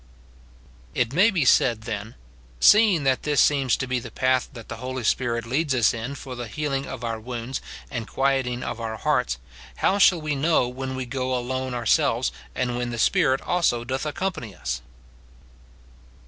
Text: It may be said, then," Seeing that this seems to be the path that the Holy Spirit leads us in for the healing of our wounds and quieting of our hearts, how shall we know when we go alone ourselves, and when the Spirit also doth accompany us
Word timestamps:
It 0.95 1.13
may 1.13 1.29
be 1.29 1.45
said, 1.45 1.83
then," 1.83 2.15
Seeing 2.59 3.03
that 3.03 3.21
this 3.21 3.39
seems 3.39 3.77
to 3.77 3.85
be 3.85 3.99
the 3.99 4.09
path 4.09 4.49
that 4.53 4.67
the 4.67 4.77
Holy 4.77 5.03
Spirit 5.03 5.45
leads 5.45 5.75
us 5.75 5.93
in 5.93 6.15
for 6.15 6.33
the 6.33 6.47
healing 6.47 6.87
of 6.87 7.03
our 7.03 7.19
wounds 7.19 7.61
and 7.91 8.07
quieting 8.07 8.63
of 8.63 8.79
our 8.81 8.97
hearts, 8.97 9.37
how 9.75 9.99
shall 9.99 10.19
we 10.19 10.35
know 10.35 10.67
when 10.67 10.95
we 10.95 11.05
go 11.05 11.35
alone 11.37 11.75
ourselves, 11.75 12.31
and 12.55 12.75
when 12.75 12.89
the 12.89 12.97
Spirit 12.97 13.41
also 13.41 13.83
doth 13.83 14.07
accompany 14.07 14.55
us 14.55 14.81